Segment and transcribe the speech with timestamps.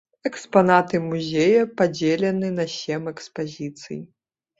[0.27, 4.01] Экспанаты музея падзелены на сем экспазіцый.